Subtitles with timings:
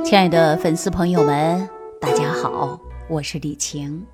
[0.00, 1.68] 亲爱的粉丝朋友们，
[2.00, 4.04] 大家好，我是李晴。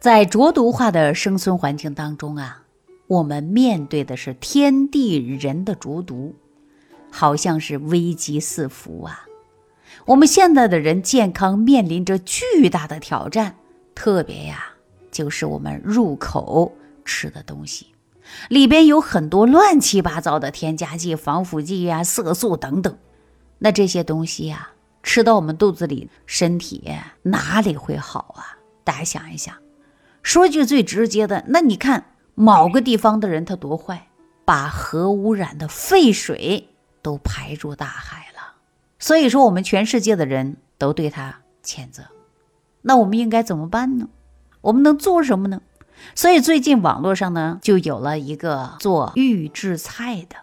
[0.00, 2.62] 在浊毒化的生存环境当中啊，
[3.06, 6.34] 我们面对的是天地人的浊毒，
[7.10, 9.26] 好像是危机四伏啊。
[10.06, 13.54] 我们现在的人健康面临着巨大的挑战，
[13.94, 14.64] 特别呀，
[15.12, 16.72] 就是我们入口
[17.04, 17.86] 吃的东西，
[18.48, 22.96] 里边有很多乱七八糟的添加剂、防腐剂呀、色素等等。
[23.58, 24.70] 那这些东西呀，
[25.02, 26.90] 吃到我们肚子里，身体
[27.22, 28.58] 哪里会好啊？
[28.84, 29.54] 大家想一想。
[30.22, 34.08] 说句最直接的，那你看某个地方的人他多坏，
[34.44, 36.68] 把核污染的废水
[37.02, 38.54] 都排入大海了。
[39.00, 42.04] 所以说，我们全世界的人都对他谴责。
[42.82, 44.08] 那我们应该怎么办呢？
[44.60, 45.60] 我们能做什么呢？
[46.14, 50.36] 所以最近网络上呢，就有了一个做预制菜的。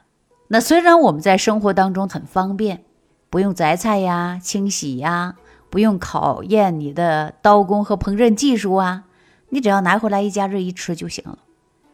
[0.49, 2.83] 那虽然我们在生活当中很方便。
[3.29, 5.35] 不用择菜呀、清洗呀，
[5.69, 9.03] 不用考验你的刀工和烹饪技术啊，
[9.49, 11.39] 你只要拿回来一加热一吃就行了。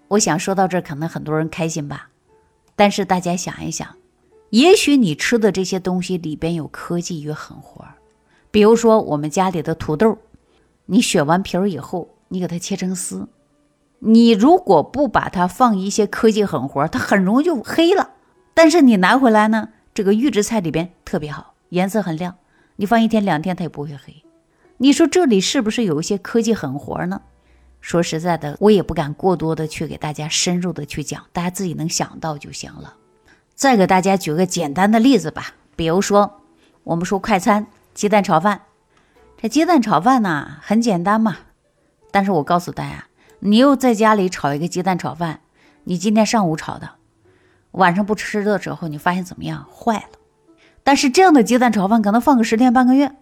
[0.10, 2.10] 我想说到这儿，可能很多人开心吧。
[2.76, 3.88] 但是大家想一想，
[4.50, 7.96] 也许你吃的这些东西里边有科技与狠活儿，
[8.52, 10.18] 比如说我们家里的土豆，
[10.86, 13.28] 你选完皮儿以后，你给它切成丝，
[14.00, 18.12] 你如果不把它放一些科技狠活儿，它很容易就黑了。
[18.54, 19.70] 但是你拿回来呢？
[19.96, 22.36] 这个预制菜里边特别好，颜色很亮，
[22.76, 24.26] 你放一天两天它也不会黑。
[24.76, 27.22] 你说这里是不是有一些科技狠活呢？
[27.80, 32.96] 说实在的，我也不敢过多的去给大家深入的去讲，大家自己能想到就行了。
[33.54, 36.42] 再给大家举个简单的例子吧，比如说
[36.84, 38.64] 我们说快餐鸡蛋炒饭，
[39.38, 41.38] 这鸡蛋炒饭呢很简单嘛，
[42.12, 43.06] 但是我告诉大家，
[43.40, 45.40] 你又在家里炒一个鸡蛋炒饭，
[45.86, 46.96] 你今天上午炒的。
[47.76, 49.66] 晚上不吃的时候，你发现怎么样？
[49.70, 50.20] 坏了。
[50.84, 53.16] 但是这样的鸡蛋炒饭可能放个十天半个月，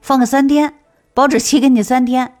[0.00, 0.74] 放个三天，
[1.14, 2.34] 保质期给你三天。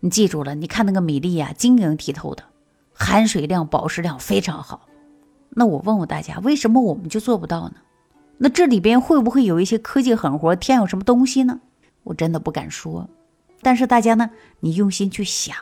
[0.00, 2.44] 你记住了，你看那个米粒呀，晶莹剔透的，
[2.92, 4.86] 含水量、保湿量非常好。
[5.50, 7.76] 那我问问大家，为什么我们就做不到呢？
[8.38, 11.60] 那这里边会不会有一些科技狠活，添有什么东西呢？
[12.04, 13.08] 我真的不敢说。
[13.60, 15.56] 但是大家呢，你用心去想。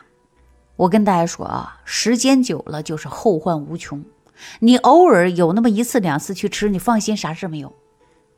[0.75, 4.03] 我跟大家说啊，时间久了就是后患无穷。
[4.59, 7.73] 你偶尔有那么一次两次去吃，你放心，啥事没有。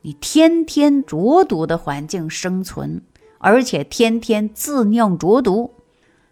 [0.02, 3.02] 你天天浊毒的环境生存，
[3.38, 5.74] 而且天天自酿浊毒，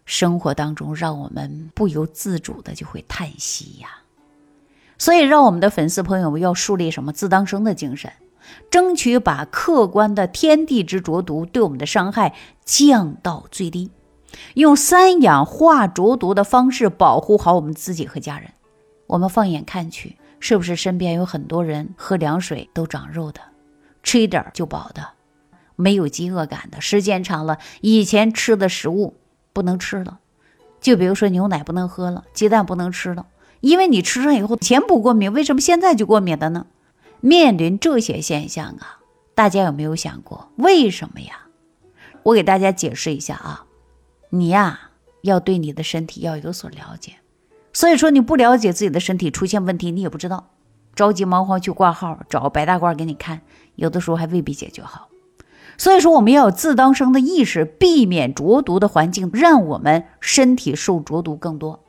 [0.06, 3.88] 生活当中让我们不由自主的就会叹息呀。
[4.96, 8.10] 所以，让我们的粉丝朋友们要树立什么自当生的精神，
[8.70, 12.34] 争取把客观的天地之浊毒对我们的伤害
[12.64, 13.90] 降到最低，
[14.54, 18.50] 用三氧化浊毒的方式保护好我们自己和家人。
[19.08, 23.40] 我们放眼看去，是不是身边有很多人喝凉水都长肉的，
[24.02, 25.08] 吃一点就饱的，
[25.76, 26.80] 没有饥饿感的？
[26.80, 29.16] 时间长了，以前吃的食物
[29.52, 30.20] 不能吃了，
[30.80, 33.26] 就比如说牛奶不能喝了，鸡蛋不能吃了，
[33.60, 36.66] 因为你吃上以后前不过敏，为什么现在就过敏了呢？
[37.20, 39.00] 面临这些现象啊，
[39.34, 41.46] 大家有没有想过为什么呀？
[42.24, 43.64] 我给大家解释一下啊，
[44.28, 44.90] 你呀
[45.22, 47.14] 要对你的身体要有所了解。
[47.78, 50.48] 所以说你不了解自己的身体出现问题，你也不知道，
[50.96, 53.42] 着急忙慌去挂号找白大褂给你看，
[53.76, 55.06] 有的时候还未必解决好。
[55.76, 61.84] 所以说我们要有自当生的意识，避免浊毒的环境让我们身体受浊毒更多。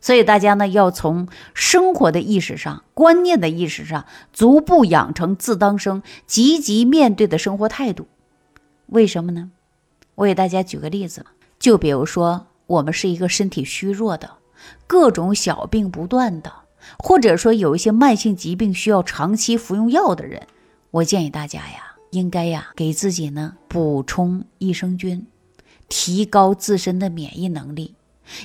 [0.00, 8.06] 所以大家呢要从生活的意识上、观念的意识上，逐步养成自当生、积极面对的生活态度。
[8.86, 9.50] 为什么呢？
[10.14, 11.26] 我给大家举个例子，
[11.58, 14.30] 就比如说我们是一个身体虚弱的。
[14.86, 16.52] 各种小病不断的，
[16.98, 20.46] 或者说有一些慢性疾病需要长期服用药的人，
[20.90, 25.26] 我建议大家呀，应该呀给自己呢补充益生菌，
[25.88, 27.94] 提高自身的免疫能力。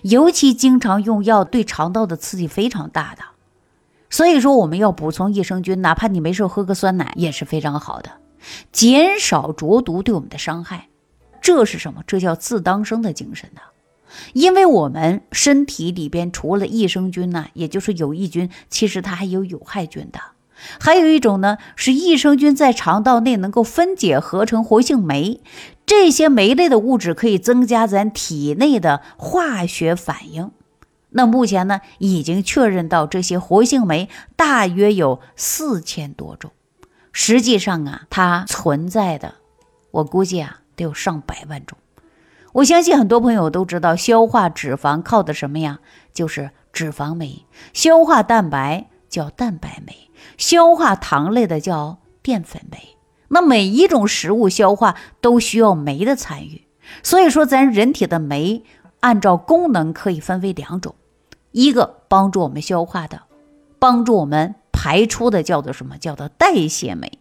[0.04, 3.22] 尤其经常用药对肠道的刺激非常大的，
[4.10, 8.12] 所以说我们要补充益生菌，哪怕你没事喝个酸奶也是非常好的，
[8.74, 10.90] 减少浊毒对我们的伤害。
[11.42, 12.04] 这是什么？
[12.06, 13.62] 这叫自当生的精神呢。
[14.34, 20.20] 因为我们身体里边除了益生菌呢，也就是有益菌，其实它还有有害菌的。
[20.80, 25.40] 还有一种呢，是益生菌在肠道内能够分解合成活性酶，
[25.86, 30.52] 这些酶类的物质可以增加咱体内的化学反应。
[31.12, 36.52] 那目前呢，已经确认到这些活性酶大约有四千多种，
[37.14, 39.36] 实际上啊，它存在的，
[39.92, 41.78] 我估计啊，得有上百万种。
[42.54, 45.80] 我相信很多朋友都知道，消化脂肪靠的什么呀？
[46.14, 47.46] 就是脂肪酶。
[47.74, 52.98] 消化蛋白叫蛋白酶，消化糖类的叫淀粉酶。
[53.30, 56.66] 那每一种食物消化都需要酶的参与，
[57.04, 58.64] 所以说咱人体的酶
[59.02, 60.96] 按照功能可以分为两种，
[61.52, 63.22] 一个帮助我们消化的，
[63.78, 66.00] 帮助我们排出的叫做什么？
[66.00, 67.20] 叫做代谢酶。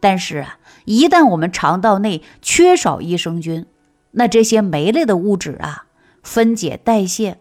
[0.00, 3.66] 但是啊，一旦我们肠道内缺少益生菌，
[4.10, 5.86] 那这些酶类的物质啊，
[6.22, 7.38] 分解代谢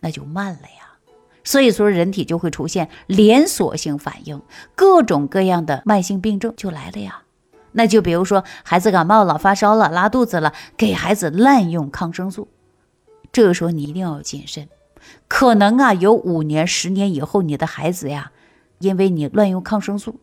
[0.00, 0.98] 那就慢了呀。
[1.44, 4.42] 所以说，人体就会出现连锁性反应，
[4.74, 7.22] 各种各样的慢性病症就来了呀。
[7.72, 12.48] 那就比如说，孩子感冒了、发烧了、拉肚子了，给孩子滥用抗生素，
[13.32, 14.68] 这个时候你一定要谨慎，
[15.26, 18.32] 可能啊，有五年、十年以后，你的孩子呀，
[18.78, 20.20] 因为你乱用抗生素，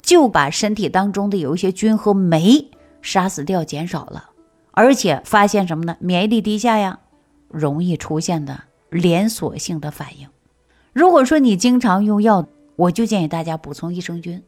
[0.00, 2.70] 就把身体当中的有一些菌和酶
[3.02, 4.30] 杀死掉、减少了，
[4.76, 5.96] 而且发现什么呢？
[6.00, 6.98] 免疫力低下呀，
[7.48, 10.28] 容易出现的连锁性的反应。
[10.92, 12.46] 如果说你经常用药，
[12.76, 14.42] 我就建议大家补充益生菌，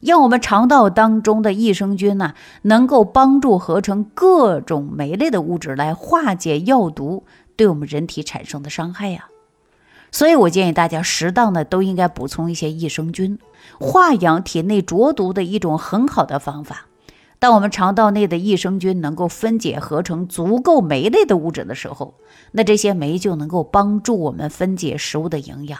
[0.00, 7.22] 让我们肠道当中的益生菌呢，能够帮助合成各种酶类的物质来化解药毒
[7.54, 9.28] 对我们人体产生的伤害呀。
[10.10, 13.38] 所以我建议大家适当的都应该补充一些益生菌，
[13.78, 16.86] 化养体内浊毒的一种很好的方法。
[17.40, 22.14] 当我们肠道内的益生菌能够分解合成足够酶类的物质的时候，
[22.50, 25.78] 那这些酶就能够帮助我们分解食物的营养，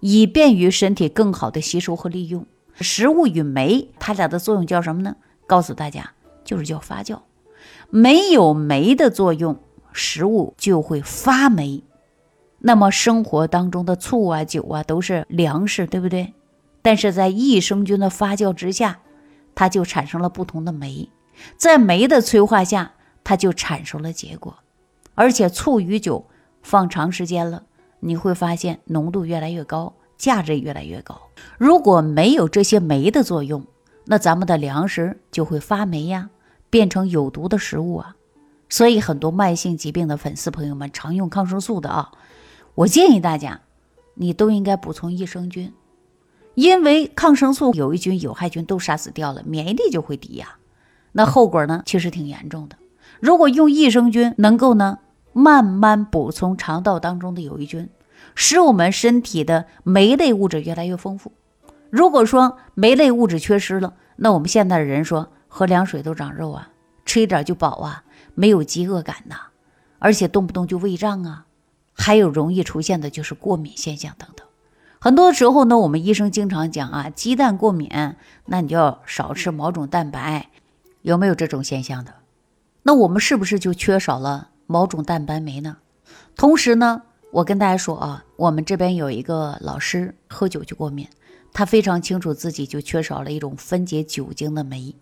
[0.00, 2.46] 以便于身体更好的吸收和利用。
[2.80, 5.16] 食物与酶它俩的作用叫什么呢？
[5.46, 6.12] 告诉大家，
[6.44, 7.18] 就是叫发酵。
[7.90, 9.58] 没有酶的作用，
[9.92, 11.84] 食物就会发霉。
[12.60, 16.32] 那么生活当中的醋啊、酒啊都是粮食，对不对？
[16.80, 19.00] 但是在益生菌的发酵之下。
[19.56, 21.08] 它就产生了不同的酶，
[21.56, 22.92] 在酶的催化下，
[23.24, 24.58] 它就产生了结果。
[25.16, 26.26] 而且醋与酒
[26.62, 27.64] 放长时间了，
[28.00, 31.20] 你会发现浓度越来越高，价值越来越高。
[31.58, 33.66] 如果没有这些酶的作用，
[34.04, 36.28] 那咱们的粮食就会发霉呀，
[36.68, 38.14] 变成有毒的食物啊。
[38.68, 42.12] 所以很多慢性疾病的粉丝朋友们常用抗生素的啊，
[42.74, 43.62] 我建议大家，
[44.14, 45.72] 你都应该补充益生菌。
[46.56, 50.56] 因为抗生素有益菌、有害菌都杀死掉了，免疫力就会低呀。
[51.12, 52.76] 那后果呢，其实挺严重的。
[53.20, 54.98] 如果用益生菌，能够呢
[55.34, 57.90] 慢慢补充肠道当中的有益菌，
[58.34, 61.30] 使我们身体的酶类物质越来越丰富。
[61.90, 66.70] 如果说酶类物质缺失了，那我们现在的人说喝凉水都长肉啊，
[67.04, 68.04] 吃一点就饱啊，
[68.34, 69.36] 没有饥饿感呐，
[69.98, 71.44] 而且动不动就胃胀啊，
[71.92, 74.45] 还有容易出现的就是过敏现象等等。
[75.06, 77.88] 很多时候呢，我们医生经常讲啊，鸡蛋过敏，
[78.46, 80.48] 那你就要少吃某种蛋白，
[81.02, 82.12] 有没有这种现象的？
[82.82, 85.76] 那我们是不是就缺少了某种蛋白酶呢？
[86.34, 91.06] 同时呢，我跟大家说啊，我们这边有一个老师喝酒就过敏，
[91.52, 94.92] 他非常清楚自己就缺少了一种分解酒精的酶。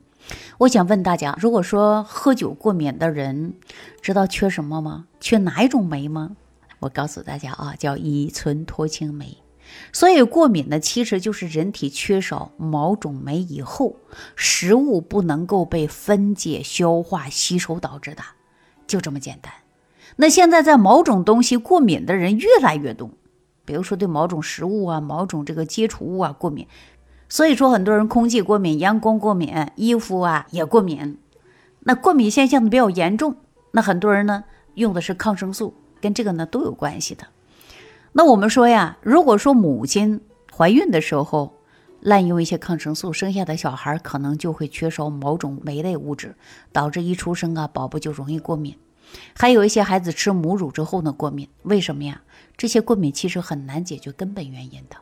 [0.59, 3.55] 我想问大家，如果说喝酒过敏的人，
[4.03, 5.07] 知道缺什么吗？
[5.19, 6.37] 缺哪一种酶吗？
[6.81, 9.39] 我告诉大家啊，叫乙醇脱氢酶。
[9.93, 13.97] 所以过敏呢，其实就是人体缺少某种酶以后，
[14.35, 18.23] 食物不能够被分解、消化、吸收导致的，
[18.87, 19.53] 就这么简单。
[20.17, 23.11] 那现在在某种东西过敏的人越来越多，
[23.65, 26.67] 比如说对某种食物啊、某种这个接触物啊过敏，
[27.29, 31.19] 所以说很多人空气过敏、阳光过敏、衣服啊也过敏。
[31.81, 33.37] 那过敏现象比较严重，
[33.73, 37.27] 那很多人呢用的是抗生素，跟这个呢都有关系的。
[38.17, 40.21] 那我们说呀，如果说母亲
[40.57, 41.53] 怀孕的时候
[41.99, 46.37] 滥用一些抗生素，生下的小孩可能就会缺少某种酶类物质，
[46.71, 48.77] 导致一出生啊，宝宝就容易过敏。
[49.37, 52.23] 还有一些孩子吃母乳之后呢，过敏，为什么呀？
[52.57, 54.97] 这些过敏其实很难解决根本原因的。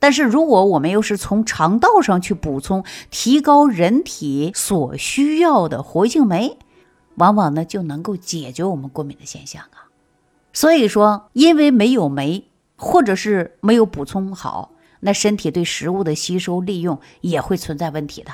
[0.00, 6.58] 但是如果我们又是从肠道上去补充，提高人体所需要的活性酶，
[7.14, 9.86] 往往呢就能够解决我们过敏的现象啊。
[10.52, 12.44] 所以说，因为没有酶，
[12.76, 18.30] 或者是没有补充好，那身体对食物的吸收利用也会存在问题的。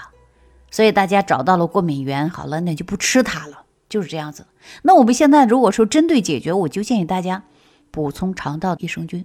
[0.70, 4.46] 所以大家找到了过敏源，好了，那就不吃它了，就是这样子。
[4.82, 7.44] 那我们现在如果说针对解决，我就建议大家
[7.90, 9.24] 补充肠道益生菌，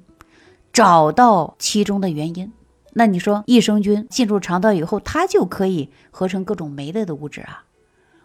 [0.72, 2.54] 找到其中的原因。
[2.94, 7.64] 那你说益生菌进入肠道以后，它就可以合成各种酶类的物质啊。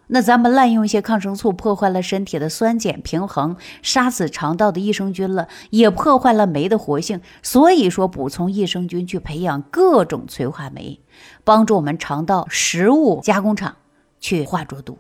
[0.09, 7.21] 那咱们滥用一些抗生素，破坏了身体的酸碱平衡，杀死肠道的益生菌了，也破坏了酶的活性。
[7.43, 11.01] 所以说，补充益生菌去培养各种催化酶，
[11.43, 13.77] 帮助我们肠道食物加工厂
[14.21, 14.99] 去化浊毒。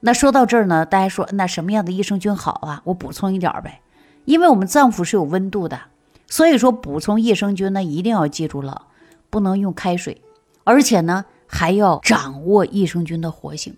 [0.00, 2.82] 那说到这儿呢，大家说那什么样的益生菌好啊？
[2.84, 3.80] 我补充一点呗，
[4.24, 5.78] 因为我们脏腑是有温度的，
[6.26, 8.86] 所以说补充益生菌呢，一定要记住了，
[9.28, 10.22] 不能用开水，
[10.64, 11.24] 而且呢。
[11.50, 13.74] 还要掌握益生菌的活性。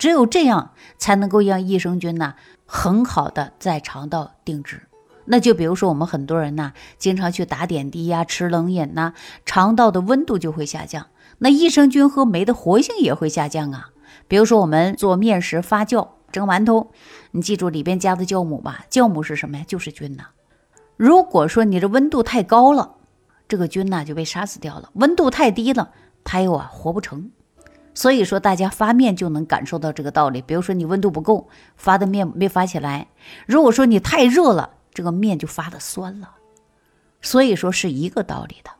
[0.00, 4.88] 只有这样，才能够让益生菌呢很好的在肠道定植。
[5.26, 9.12] 那就比如说，我们很多人呢，经常去打点滴呀、吃冷饮呐，
[9.44, 11.08] 肠道的温度就会下降，
[11.40, 13.90] 那益生菌和酶的活性也会下降啊。
[14.26, 16.90] 比如说，我们做面食发酵、蒸馒头，
[17.32, 19.64] 你记住里边加的酵母吧，酵母是什么呀？
[19.68, 20.24] 就是菌呐。
[20.96, 22.94] 如果说你的温度太高了，
[23.46, 25.90] 这个菌呐就被杀死掉了；温度太低了，
[26.24, 27.30] 它又啊活不成。
[27.94, 30.40] 所以说，大家发面就能感受到这个道理。
[30.42, 33.06] 比如说，你温度不够，发的面没发起来；
[33.46, 36.30] 如果说你太热了，这个面就发的酸了。
[37.20, 38.70] 所以说是一个道理的。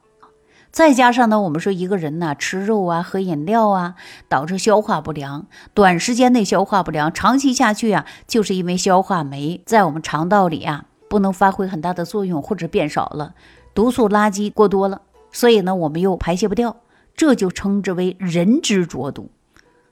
[0.70, 3.96] 再加上呢，我们说一个人呢吃肉啊、喝饮料啊，
[4.28, 13.34] 导致消化不良，短时间内消化不良，长期下去啊，就是因为消化酶在我们肠道里啊不能发挥很大的作用，或者变少了，
[13.74, 15.02] 毒素垃圾过多了，
[15.32, 16.76] 所以呢，我们又排泄不掉。
[17.16, 19.30] 这就称之为人之浊毒。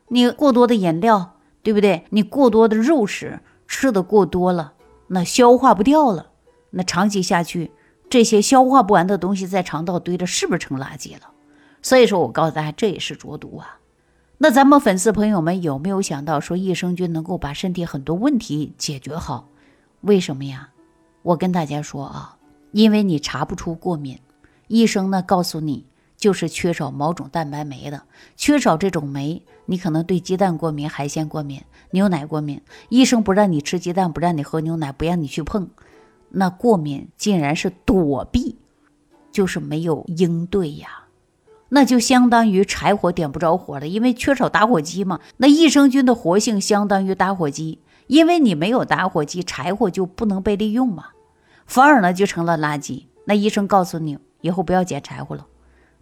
[0.09, 2.05] 你过多的饮料，对不对？
[2.11, 4.73] 你过多的肉食吃的过多了，
[5.09, 6.31] 那消化不掉了，
[6.71, 7.73] 那长期下去，
[8.09, 11.31] 这些消化不完的东西在肠道堆着，是不是成垃圾了？
[11.83, 13.79] 所以说我告诉大家，这也是浊毒啊。
[14.39, 19.49] 那咱们粉丝朋友们有没有想到，说益生菌能够把身体很多问题解决好？
[20.01, 20.71] 为什么呀？
[21.23, 22.37] 我跟大家说啊，
[22.71, 24.19] 因为你查不出过敏，
[24.69, 25.88] 医生呢告诉你。
[26.19, 28.03] 就是缺少某种蛋白酶的，
[28.37, 32.61] 缺少这种酶，你可能对鸡蛋过敏、海鲜过敏、牛奶过敏。
[32.89, 35.69] 医生不让你吃鸡蛋，不让你喝牛奶，不让你去碰，
[36.31, 38.59] 那过敏竟然是躲避，
[39.31, 41.05] 就是没有应对呀。
[41.69, 45.21] 那就相当于柴火点不着火了，因为缺少打火机嘛。
[45.37, 51.09] 那益生菌的活性相当于打火机，因为你没有打火机，柴火就不能被利用嘛，
[51.65, 53.05] 反而呢就成了垃圾。
[53.27, 55.47] 那医生告诉你，以后不要捡柴火了。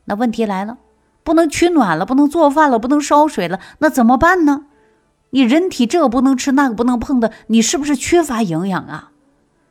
[0.06, 0.78] 那问题来了，
[1.22, 4.66] 不能取暖了，不能做饭了，不能烧水了，那怎么办呢？
[5.30, 9.10] 你人体这个不能吃，那个不能碰的，你是不是缺乏营养啊？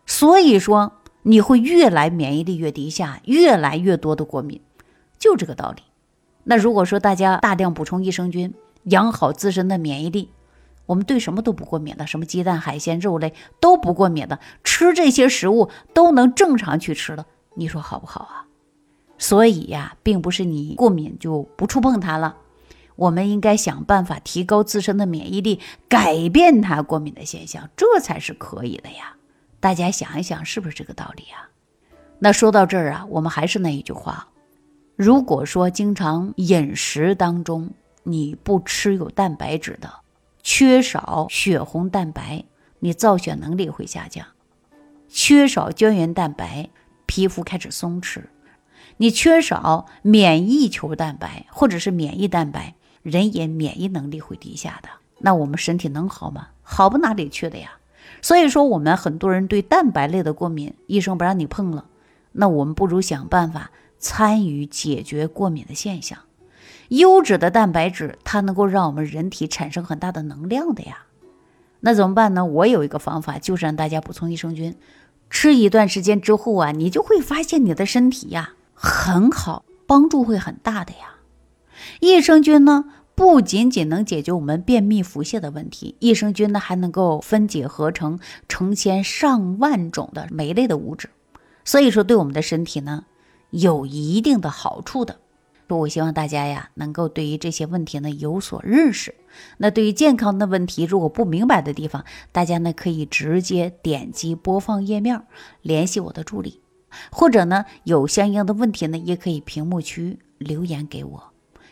[0.06, 4.62] 所以说你会越来免疫力越低下，越来越多的过敏，
[5.18, 5.82] 就这个道理。
[6.44, 10.30] 那如果说大家大量补充益生菌，养好自身的免疫力，
[10.86, 17.26] 我们对什么都不过敏的，什么鸡蛋、海鲜、肉类都不过敏的，吃这些食物都能正常去吃了，
[17.56, 18.45] 你说好不好啊？
[19.18, 22.38] 所以呀，并不是你过敏就不触碰它了，
[22.96, 29.16] 我们应该想办法提高自身的免疫力，改变它过敏的现象，这才是可以的呀。
[29.60, 31.50] 大家想一想，是不是这个道理呀？
[32.20, 34.28] 那说到这儿啊，我们还是那一句话：
[34.96, 37.72] 如果说经常饮食当中
[38.04, 39.92] 你不吃有蛋白质的，
[40.44, 42.44] 缺少血红蛋白，
[42.80, 44.26] 你造血能力会下降；
[45.10, 46.70] 缺少胶原蛋白，
[47.06, 48.22] 皮肤开始松弛。
[48.98, 54.90] 你缺少免疫球蛋白或者是免疫蛋白，人也免疫能力会低下的。
[55.20, 56.48] 那我们身体能好吗？
[56.62, 57.72] 好不哪里去的呀？
[58.22, 61.86] 所以说，我们很多人对蛋白类的过敏，医生不让你碰了。
[62.32, 66.20] 那我们不如想办法参与解决过敏的现象。
[66.90, 71.06] 优质的蛋白质，它能够让我们人体产生很大的能量的呀。
[71.82, 72.46] 那怎么办呢？
[72.46, 74.76] 我有一个方法，就是让大家补充益生菌。
[75.30, 78.55] 吃一段时间之后啊，你就会发现你的身体呀。
[78.76, 81.16] 很好，帮助会很大的呀。
[82.02, 91.10] 益生菌呢，不仅仅能解决我们便秘腹泻的问题，益生菌呢还能够分解合成成千上万种的酶类的物质，
[91.64, 93.06] 所以说对我们的身体呢
[93.50, 95.18] 有一定的好处的。
[95.68, 99.16] 说我希望大家呀能够对于这些问题呢有所认识。
[99.58, 105.24] 那对于健康的问题，如果不明白的地方，大家呢可以直接点击播放页面
[105.62, 106.62] 联系我的助理。
[107.12, 111.24] 或者呢，有相应的问题呢，也可以屏幕区留言给我，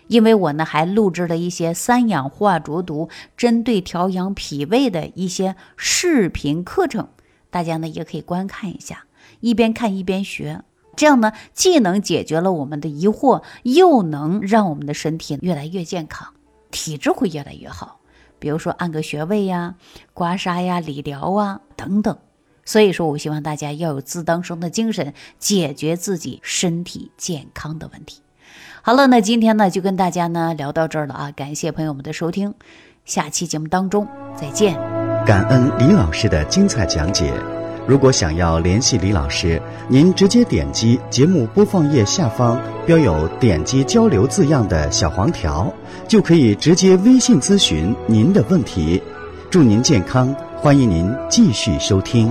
[0.08, 7.10] 因为我呢还录制了一些三氧化浊毒针对调养脾胃的一些视频课程，
[7.50, 9.06] 大家呢也可以观看一下，
[9.40, 10.62] 一边看一边学，
[10.96, 16.34] 这样呢既能解决了我们的疑惑，又能让我们的身体越来越健康，
[16.72, 18.00] 体质会越来越好。
[18.40, 19.76] 比如说按个穴位呀、
[20.14, 22.18] 刮痧呀、理疗啊等等。
[22.66, 28.22] 所以说，我希望大家要有自当生的精神，解决自己身体健康的问题。
[28.82, 32.54] 好了，那今天呢就跟大家呢聊到这儿了啊，感谢朋友们的收听，
[33.06, 34.76] 下期节目当中再见。
[35.26, 37.34] 感恩李老师的精彩讲解。
[37.86, 45.70] 如果想要联系李老师，您直接点击节目播放页下方标有“点击交流”字样的小黄条，
[46.08, 49.04] 就可以直接微信咨询您的问题。
[49.54, 52.28] 祝您健康，欢迎您继续收听。